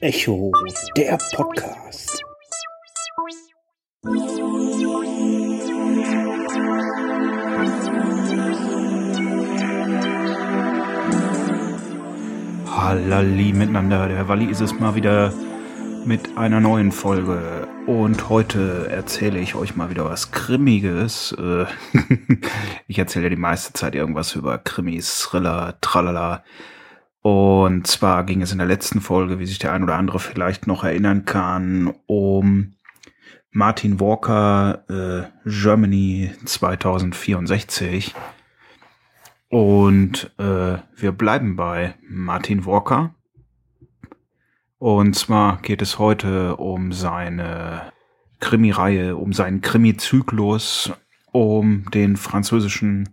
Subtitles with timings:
[0.00, 0.52] Echo,
[0.96, 2.24] der Podcast.
[12.66, 15.32] Hallali miteinander, der Walli ist es mal wieder
[16.06, 17.68] mit einer neuen Folge.
[17.86, 21.32] Und heute erzähle ich euch mal wieder was Krimmiges.
[21.38, 21.66] Äh,
[22.88, 26.44] ich erzähle ja die meiste Zeit irgendwas über Krimis, Thriller, Tralala.
[27.26, 30.66] Und zwar ging es in der letzten Folge, wie sich der ein oder andere vielleicht
[30.66, 32.74] noch erinnern kann, um
[33.50, 38.14] Martin Walker äh, Germany 2064.
[39.48, 43.14] Und äh, wir bleiben bei Martin Walker.
[44.76, 47.90] Und zwar geht es heute um seine
[48.40, 50.92] Krimireihe, um seinen Krimi-Zyklus,
[51.32, 53.08] um den französischen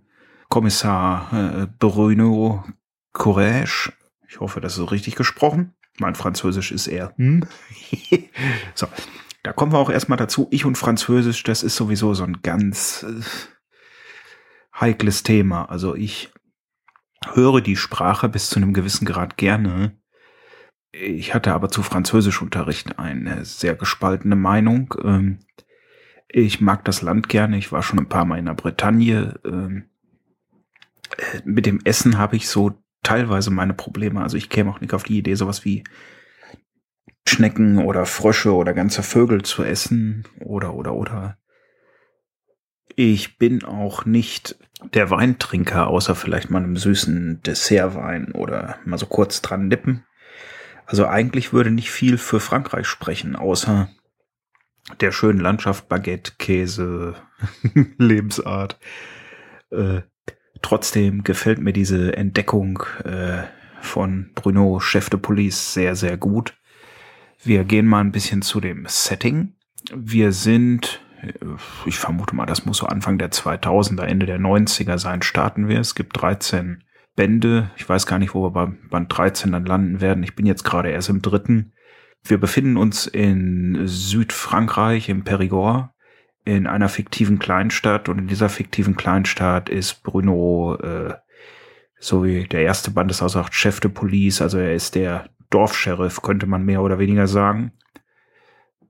[0.49, 2.65] Kommissar äh, Bruno
[3.13, 3.93] Courage.
[4.31, 5.73] Ich hoffe, das ist richtig gesprochen.
[5.99, 7.13] Mein Französisch ist eher.
[7.17, 7.45] Hm?
[8.75, 8.87] so,
[9.43, 10.47] da kommen wir auch erstmal dazu.
[10.51, 13.21] Ich und Französisch, das ist sowieso so ein ganz äh,
[14.79, 15.65] heikles Thema.
[15.65, 16.31] Also ich
[17.33, 19.97] höre die Sprache bis zu einem gewissen Grad gerne.
[20.93, 24.95] Ich hatte aber zu Französischunterricht eine sehr gespaltene Meinung.
[25.03, 25.39] Ähm,
[26.29, 27.57] ich mag das Land gerne.
[27.57, 29.41] Ich war schon ein paar Mal in der Bretagne.
[29.43, 29.89] Ähm,
[31.17, 34.21] äh, mit dem Essen habe ich so teilweise meine Probleme.
[34.21, 35.83] Also ich käme auch nicht auf die Idee, sowas wie
[37.27, 41.37] Schnecken oder Frösche oder ganze Vögel zu essen oder oder oder.
[42.95, 44.57] Ich bin auch nicht
[44.93, 50.05] der Weintrinker, außer vielleicht mal einem süßen Dessertwein oder mal so kurz dran nippen.
[50.85, 53.89] Also eigentlich würde nicht viel für Frankreich sprechen, außer
[54.99, 57.15] der schönen Landschaft, Baguette, Käse,
[57.97, 58.77] Lebensart.
[59.69, 60.01] Äh,
[60.71, 63.43] trotzdem gefällt mir diese Entdeckung äh,
[63.81, 66.53] von Bruno, Chef de Police, sehr, sehr gut.
[67.43, 69.53] Wir gehen mal ein bisschen zu dem Setting.
[69.93, 71.01] Wir sind,
[71.85, 75.81] ich vermute mal, das muss so Anfang der 2000er, Ende der 90er sein, starten wir.
[75.81, 76.85] Es gibt 13
[77.17, 77.71] Bände.
[77.75, 80.23] Ich weiß gar nicht, wo wir bei Band 13 dann landen werden.
[80.23, 81.73] Ich bin jetzt gerade erst im dritten.
[82.23, 85.89] Wir befinden uns in Südfrankreich, im Périgord,
[86.43, 88.09] in einer fiktiven Kleinstadt.
[88.09, 91.13] Und in dieser fiktiven Kleinstadt ist Bruno, äh,
[91.99, 94.41] so wie der erste Band ist aussagt, Chef de Police.
[94.41, 97.73] Also er ist der Dorfsheriff, könnte man mehr oder weniger sagen.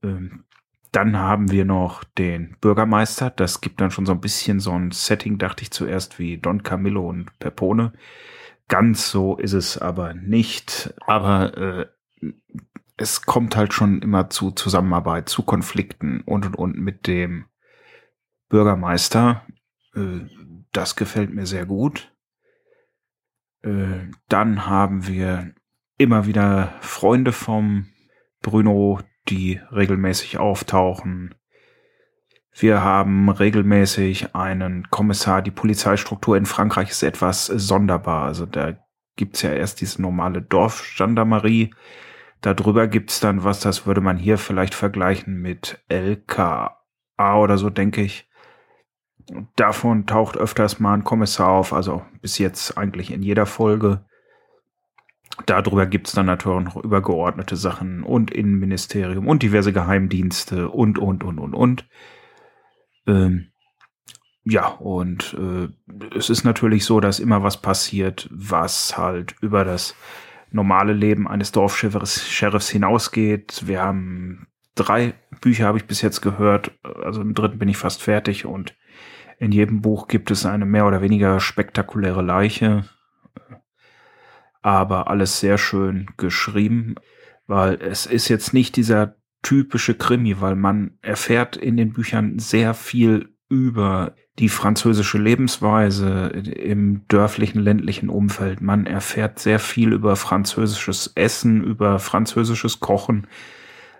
[0.04, 0.46] Ähm,
[0.92, 3.30] dann haben wir noch den Bürgermeister.
[3.30, 6.64] Das gibt dann schon so ein bisschen so ein Setting, dachte ich zuerst, wie Don
[6.64, 7.94] Camillo und Pepone.
[8.68, 10.94] Ganz so ist es aber nicht.
[11.06, 11.86] Aber äh,
[13.02, 17.46] es kommt halt schon immer zu Zusammenarbeit, zu Konflikten und und und mit dem
[18.48, 19.46] Bürgermeister.
[19.96, 20.28] Äh,
[20.72, 22.14] das gefällt mir sehr gut.
[23.64, 25.54] Äh, dann haben wir
[25.98, 27.88] immer wieder Freunde vom
[28.42, 31.36] Bruno, die regelmäßig auftauchen.
[32.54, 35.42] Wir haben regelmäßig einen Kommissar.
[35.42, 38.26] Die Polizeistruktur in Frankreich ist etwas sonderbar.
[38.26, 38.78] Also da
[39.16, 41.72] gibt's ja erst diese normale Dorfgendarmerie.
[42.42, 46.76] Darüber gibt's dann was, das würde man hier vielleicht vergleichen mit LKA
[47.18, 48.28] oder so, denke ich.
[49.56, 54.06] Davon taucht öfters mal ein Kommissar auf, also bis jetzt eigentlich in jeder Folge.
[55.46, 61.40] Darüber gibt's dann natürlich noch übergeordnete Sachen und Innenministerium und diverse Geheimdienste und, und, und,
[61.40, 61.88] und, und.
[63.08, 63.52] Ähm,
[64.44, 65.70] ja, und äh,
[66.18, 69.96] es ist natürlich so, dass immer was passiert, was halt über das
[70.52, 73.64] normale Leben eines Dorfsheriffs hinausgeht.
[73.66, 76.72] Wir haben drei Bücher, habe ich bis jetzt gehört.
[76.84, 78.76] Also im dritten bin ich fast fertig und
[79.40, 82.86] in jedem Buch gibt es eine mehr oder weniger spektakuläre Leiche
[84.62, 86.96] aber alles sehr schön geschrieben,
[87.48, 92.74] weil es ist jetzt nicht dieser typische Krimi, weil man erfährt in den Büchern sehr
[92.74, 98.62] viel über die französische Lebensweise im dörflichen, ländlichen Umfeld.
[98.62, 103.28] Man erfährt sehr viel über französisches Essen, über französisches Kochen.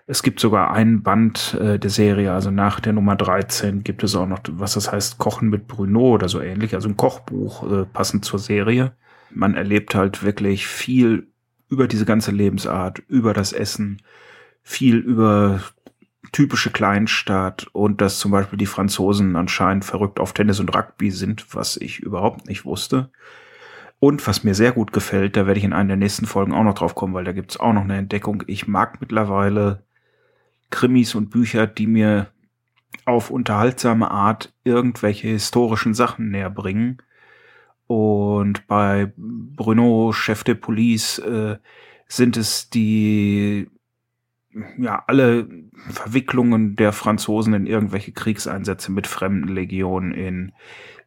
[0.08, 4.16] Es gibt sogar einen Band äh, der Serie, also nach der Nummer 13 gibt es
[4.16, 7.84] auch noch, was das heißt, Kochen mit Bruno oder so ähnlich, also ein Kochbuch äh,
[7.84, 8.92] passend zur Serie
[9.34, 11.28] man erlebt halt wirklich viel
[11.68, 14.02] über diese ganze Lebensart, über das Essen,
[14.62, 15.60] viel über
[16.32, 21.54] typische Kleinstadt und dass zum Beispiel die Franzosen anscheinend verrückt auf Tennis und Rugby sind,
[21.54, 23.10] was ich überhaupt nicht wusste.
[24.00, 26.64] Und was mir sehr gut gefällt, da werde ich in einer der nächsten Folgen auch
[26.64, 28.42] noch drauf kommen, weil da gibt's auch noch eine Entdeckung.
[28.48, 29.84] Ich mag mittlerweile
[30.70, 32.28] Krimis und Bücher, die mir
[33.04, 36.98] auf unterhaltsame Art irgendwelche historischen Sachen näher bringen
[37.86, 41.58] Und bei Bruno, Chef de Police, äh,
[42.08, 43.68] sind es die,
[44.78, 45.48] ja, alle
[45.88, 50.52] Verwicklungen der Franzosen in irgendwelche Kriegseinsätze mit fremden Legionen in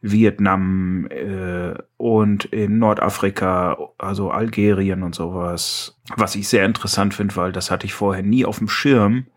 [0.01, 5.99] Vietnam äh, und in Nordafrika, also Algerien und sowas.
[6.15, 9.27] Was ich sehr interessant finde, weil das hatte ich vorher nie auf dem Schirm.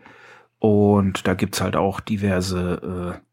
[0.59, 3.28] Und da gibt's halt auch diverse äh,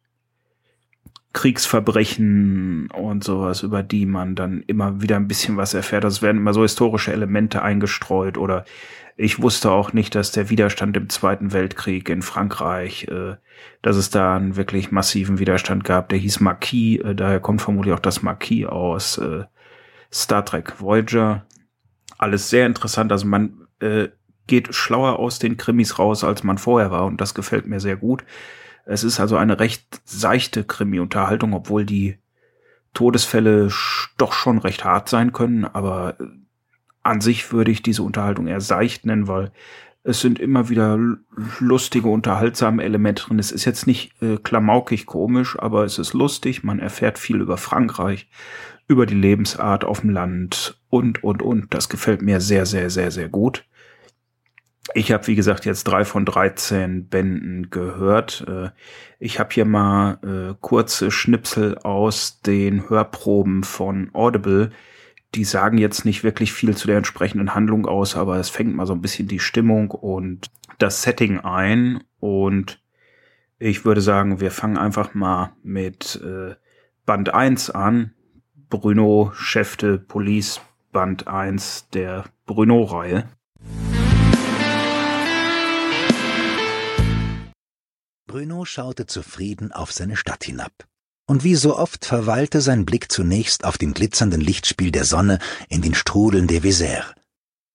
[1.36, 6.06] Kriegsverbrechen und sowas, über die man dann immer wieder ein bisschen was erfährt.
[6.06, 8.64] Also es werden immer so historische Elemente eingestreut oder
[9.18, 13.36] ich wusste auch nicht, dass der Widerstand im Zweiten Weltkrieg in Frankreich, äh,
[13.82, 16.08] dass es da einen wirklich massiven Widerstand gab.
[16.08, 19.44] Der hieß Marquis, äh, daher kommt vermutlich auch das Marquis aus äh,
[20.14, 21.46] Star Trek Voyager.
[22.18, 23.12] Alles sehr interessant.
[23.12, 24.08] Also man äh,
[24.48, 27.98] geht schlauer aus den Krimis raus, als man vorher war und das gefällt mir sehr
[27.98, 28.24] gut.
[28.86, 32.18] Es ist also eine recht seichte Krimi-Unterhaltung, obwohl die
[32.94, 33.70] Todesfälle
[34.18, 36.16] doch schon recht hart sein können, aber
[37.04, 39.52] an sich würde ich diese Unterhaltung eher seicht nennen, weil
[40.04, 41.00] es sind immer wieder
[41.60, 43.40] lustige, unterhaltsame Elemente drin.
[43.40, 46.64] Es ist jetzt nicht äh, klamaukig komisch, aber es ist lustig.
[46.64, 48.30] Man erfährt viel über Frankreich,
[48.88, 51.74] über die Lebensart auf dem Land und, und, und.
[51.74, 53.66] Das gefällt mir sehr, sehr, sehr, sehr gut.
[54.94, 58.46] Ich habe, wie gesagt, jetzt drei von 13 Bänden gehört.
[58.48, 58.70] Äh,
[59.20, 64.70] ich habe hier mal äh, kurze Schnipsel aus den Hörproben von Audible.
[65.34, 68.86] Die sagen jetzt nicht wirklich viel zu der entsprechenden Handlung aus, aber es fängt mal
[68.86, 72.04] so ein bisschen die Stimmung und das Setting ein.
[72.20, 72.80] Und
[73.58, 76.56] ich würde sagen, wir fangen einfach mal mit äh,
[77.06, 78.14] Band 1 an.
[78.70, 80.62] Bruno Schäfte Police
[80.92, 83.26] Band 1 der Bruno-Reihe.
[88.36, 90.74] Bruno schaute zufrieden auf seine Stadt hinab.
[91.26, 95.40] Und wie so oft verweilte sein Blick zunächst auf dem glitzernden Lichtspiel der Sonne
[95.70, 97.06] in den Strudeln der Vézère.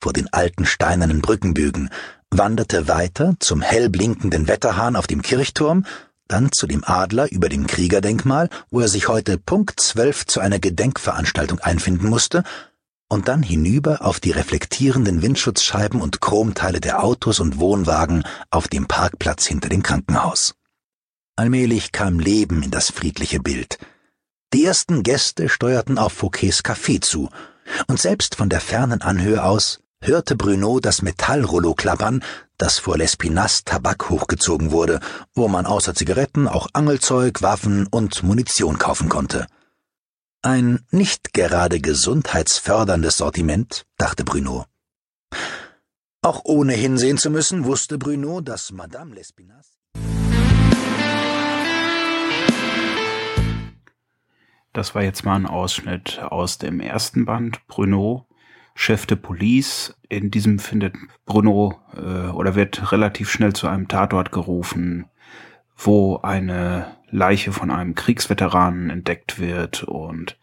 [0.03, 1.89] Vor den alten steinernen Brückenbögen,
[2.31, 5.87] wanderte weiter zum hell blinkenden Wetterhahn auf dem Kirchturm,
[6.29, 10.59] dann zu dem Adler über dem Kriegerdenkmal, wo er sich heute Punkt zwölf zu einer
[10.59, 12.45] Gedenkveranstaltung einfinden musste,
[13.11, 18.87] und dann hinüber auf die reflektierenden Windschutzscheiben und Chromteile der Autos und Wohnwagen auf dem
[18.87, 20.55] Parkplatz hinter dem Krankenhaus.
[21.37, 23.79] Allmählich kam Leben in das friedliche Bild.
[24.55, 27.29] Die ersten Gäste steuerten auf Fouquets Café zu,
[27.89, 32.25] und selbst von der fernen Anhöhe aus hörte Bruno das Metallrollo klappern,
[32.59, 35.01] das vor Lespinas Tabak hochgezogen wurde,
[35.35, 39.47] wo man außer Zigaretten auch Angelzeug, Waffen und Munition kaufen konnte.
[40.43, 44.65] Ein nicht gerade gesundheitsförderndes Sortiment, dachte Bruno.
[46.23, 49.75] Auch ohne hinsehen zu müssen, wusste Bruno, dass Madame Lespinasse
[54.73, 58.27] Das war jetzt mal ein Ausschnitt aus dem ersten Band, Bruno,
[58.75, 59.95] Chef de Police.
[60.09, 60.95] In diesem findet
[61.27, 65.05] Bruno äh, oder wird relativ schnell zu einem Tatort gerufen,
[65.83, 70.39] wo eine Leiche von einem Kriegsveteranen entdeckt wird und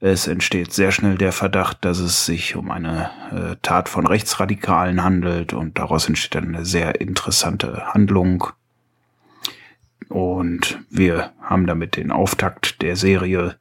[0.00, 5.04] es entsteht sehr schnell der Verdacht, dass es sich um eine äh, Tat von Rechtsradikalen
[5.04, 8.46] handelt und daraus entsteht eine sehr interessante Handlung.
[10.08, 13.56] Und wir haben damit den Auftakt der Serie.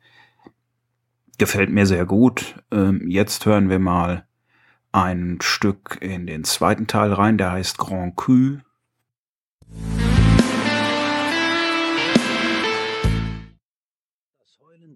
[1.37, 2.55] Gefällt mir sehr gut.
[2.71, 4.25] Ähm, jetzt hören wir mal
[4.93, 8.63] ein Stück in den zweiten Teil rein, der heißt Grand Cul.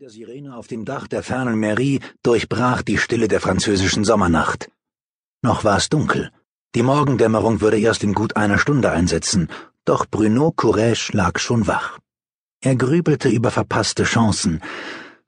[0.03, 4.69] Der Sirene auf dem Dach der fernen Mairie durchbrach die Stille der französischen Sommernacht.
[5.41, 6.29] Noch war es dunkel.
[6.75, 9.47] Die Morgendämmerung würde erst in gut einer Stunde einsetzen,
[9.85, 11.99] doch Bruno Courage lag schon wach.
[12.59, 14.61] Er grübelte über verpasste Chancen.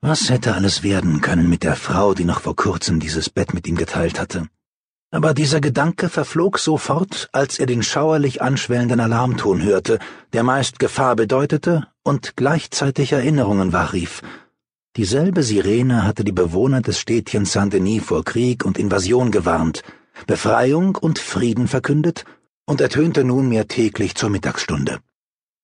[0.02, 3.68] Was hätte alles werden können mit der Frau, die noch vor kurzem dieses Bett mit
[3.68, 4.50] ihm geteilt hatte?
[5.10, 10.00] Aber dieser Gedanke verflog sofort, als er den schauerlich anschwellenden Alarmton hörte,
[10.34, 14.22] der meist Gefahr bedeutete und gleichzeitig Erinnerungen wachrief,
[14.98, 19.84] Dieselbe Sirene hatte die Bewohner des Städtchens Saint-Denis vor Krieg und Invasion gewarnt,
[20.26, 22.24] Befreiung und Frieden verkündet
[22.66, 25.00] und ertönte nunmehr täglich zur Mittagsstunde.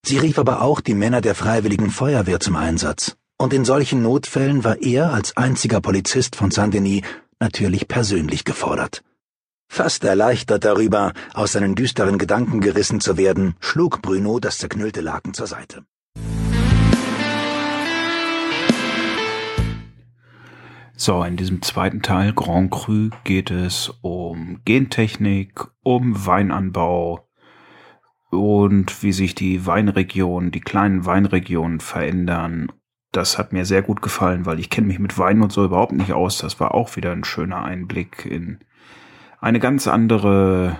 [0.05, 4.65] Sie rief aber auch die Männer der Freiwilligen Feuerwehr zum Einsatz, und in solchen Notfällen
[4.65, 7.03] war er als einziger Polizist von Saint-Denis
[7.39, 9.01] natürlich persönlich gefordert.
[9.69, 15.33] Fast erleichtert darüber, aus seinen düsteren Gedanken gerissen zu werden, schlug Bruno das zerknüllte Laken
[15.33, 15.85] zur Seite.
[21.01, 27.27] So, in diesem zweiten Teil Grand Cru geht es um Gentechnik, um Weinanbau
[28.29, 32.71] und wie sich die Weinregionen, die kleinen Weinregionen verändern
[33.11, 35.91] das hat mir sehr gut gefallen, weil ich kenne mich mit Wein und so überhaupt
[35.91, 36.37] nicht aus.
[36.37, 38.59] Das war auch wieder ein schöner Einblick in
[39.39, 40.77] eine ganz andere,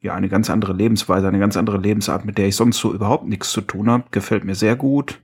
[0.00, 3.26] ja, eine ganz andere Lebensweise, eine ganz andere Lebensart, mit der ich sonst so überhaupt
[3.26, 4.04] nichts zu tun habe.
[4.10, 5.20] Gefällt mir sehr gut.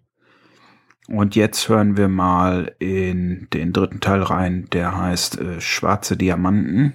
[1.08, 6.94] Und jetzt hören wir mal in den dritten Teil rein, der heißt äh, Schwarze Diamanten.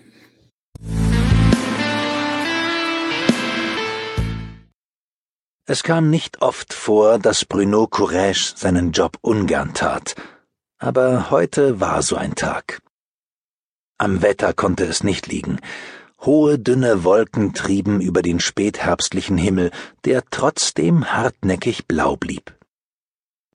[5.68, 10.16] Es kam nicht oft vor, dass Bruno Courage seinen Job ungern tat,
[10.80, 12.82] aber heute war so ein Tag.
[14.00, 15.60] Am Wetter konnte es nicht liegen.
[16.22, 19.70] Hohe, dünne Wolken trieben über den spätherbstlichen Himmel,
[20.06, 22.59] der trotzdem hartnäckig blau blieb.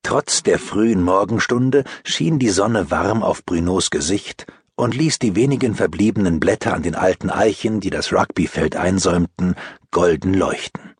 [0.04, 4.46] Trotz der frühen Morgenstunde schien die Sonne warm auf Brunos Gesicht
[4.76, 9.56] und ließ die wenigen verbliebenen Blätter an den alten Eichen, die das Rugbyfeld einsäumten,
[9.90, 10.94] golden leuchten.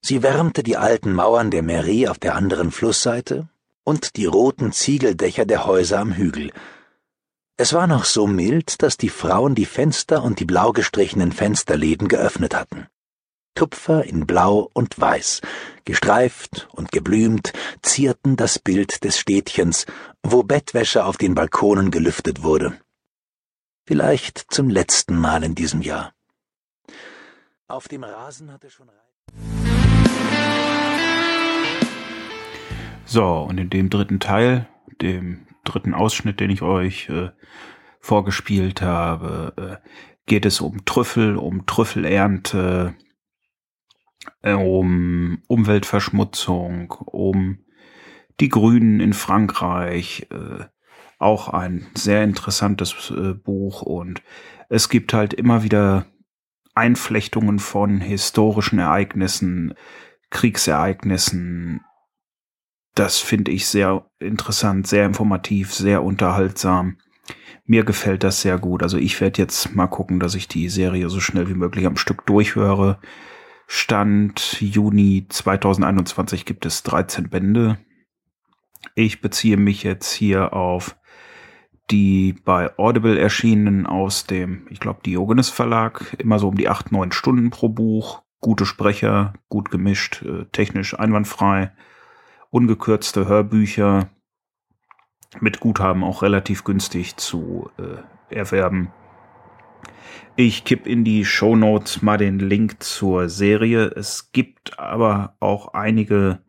[0.00, 3.48] Sie wärmte die alten Mauern der Mairie auf der anderen Flussseite
[3.84, 6.50] und die roten Ziegeldächer der Häuser am Hügel.
[7.58, 12.08] Es war noch so mild, dass die Frauen die Fenster und die blau gestrichenen Fensterläden
[12.08, 12.86] geöffnet hatten.
[13.54, 15.40] Tupfer in Blau und Weiß,
[15.84, 19.86] gestreift und geblümt, zierten das Bild des Städtchens,
[20.22, 22.78] wo Bettwäsche auf den Balkonen gelüftet wurde.
[23.86, 26.12] Vielleicht zum letzten Mal in diesem Jahr.
[27.68, 28.88] Auf dem Rasen hatte schon
[33.04, 34.68] so, und in dem dritten Teil,
[35.02, 37.28] dem dritten Ausschnitt, den ich euch äh,
[38.00, 39.88] vorgespielt habe, äh,
[40.24, 42.94] geht es um Trüffel, um Trüffelernte,
[44.42, 47.58] um Umweltverschmutzung, um
[48.40, 50.26] die Grünen in Frankreich.
[50.30, 50.64] Äh,
[51.18, 54.22] auch ein sehr interessantes äh, Buch und
[54.68, 56.06] es gibt halt immer wieder
[56.74, 59.74] Einflechtungen von historischen Ereignissen,
[60.30, 61.82] Kriegsereignissen.
[62.94, 66.98] Das finde ich sehr interessant, sehr informativ, sehr unterhaltsam.
[67.64, 68.82] Mir gefällt das sehr gut.
[68.82, 71.96] Also ich werde jetzt mal gucken, dass ich die Serie so schnell wie möglich am
[71.96, 72.98] Stück durchhöre.
[73.74, 77.78] Stand Juni 2021 gibt es 13 Bände.
[78.94, 80.94] Ich beziehe mich jetzt hier auf
[81.90, 86.92] die bei Audible erschienen aus dem, ich glaube, Diogenes Verlag, immer so um die acht,
[86.92, 88.20] neun Stunden pro Buch.
[88.42, 91.72] Gute Sprecher, gut gemischt, äh, technisch einwandfrei,
[92.50, 94.10] ungekürzte Hörbücher
[95.40, 98.92] mit Guthaben auch relativ günstig zu äh, erwerben.
[100.36, 103.86] Ich kipp in die Show Notes mal den Link zur Serie.
[103.88, 106.40] Es gibt aber auch einige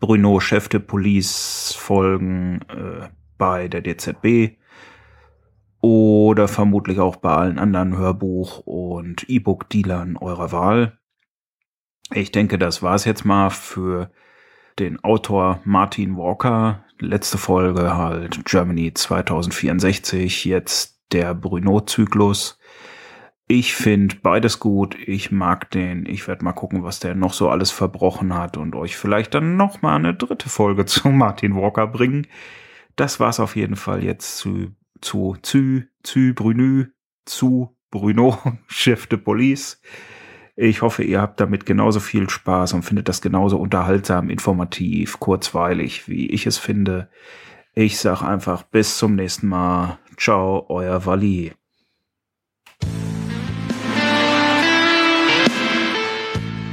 [0.00, 3.08] Bruno Chef de Police Folgen äh,
[3.38, 4.56] bei der DZB
[5.80, 10.98] oder vermutlich auch bei allen anderen Hörbuch- und E-Book-Dealern eurer Wahl.
[12.12, 14.10] Ich denke, das war's jetzt mal für
[14.78, 16.84] den Autor Martin Walker.
[16.98, 22.58] Letzte Folge halt Germany 2064, jetzt der Bruno-Zyklus.
[23.48, 24.96] Ich finde beides gut.
[25.06, 26.06] Ich mag den.
[26.06, 29.56] Ich werde mal gucken, was der noch so alles verbrochen hat und euch vielleicht dann
[29.56, 32.26] noch mal eine dritte Folge zu Martin Walker bringen
[32.96, 36.86] das war's auf jeden Fall jetzt zu, zu, zu, zu Brunü,
[37.26, 39.80] zu Bruno, Chef de Police.
[40.56, 46.08] Ich hoffe, ihr habt damit genauso viel Spaß und findet das genauso unterhaltsam, informativ, kurzweilig,
[46.08, 47.10] wie ich es finde.
[47.78, 49.98] Ich sag einfach bis zum nächsten Mal.
[50.16, 51.52] Ciao, euer Wally.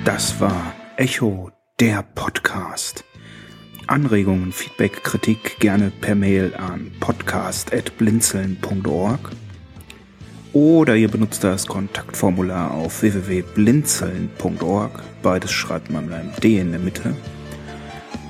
[0.05, 3.03] Das war Echo, der Podcast.
[3.86, 9.31] Anregungen, Feedback, Kritik gerne per Mail an podcast.blinzeln.org
[10.53, 15.03] oder ihr benutzt das Kontaktformular auf www.blinzeln.org.
[15.22, 17.13] Beides schreibt man mit einem D in der Mitte.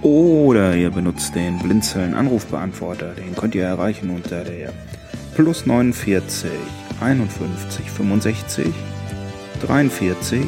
[0.03, 3.13] Oder ihr benutzt den Blinzeln Anrufbeantworter.
[3.13, 4.73] Den könnt ihr erreichen unter der
[5.33, 6.51] plus 49
[6.99, 8.67] 51 65
[9.61, 10.41] 43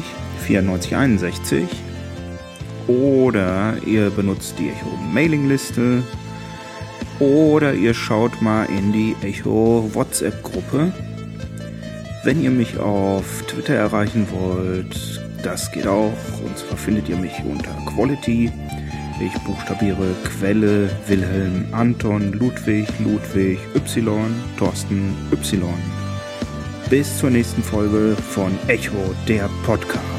[0.46, 1.64] 94 61
[2.86, 6.02] oder ihr benutzt die Echo Mailingliste
[7.18, 10.92] oder ihr schaut mal in die Echo WhatsApp Gruppe.
[12.24, 16.12] Wenn ihr mich auf Twitter erreichen wollt, das geht auch.
[16.44, 18.52] Und zwar findet ihr mich unter Quality.
[19.18, 24.04] Ich buchstabiere Quelle Wilhelm Anton Ludwig Ludwig Y
[24.58, 25.62] Thorsten Y.
[26.90, 30.15] Bis zur nächsten Folge von Echo der Podcast.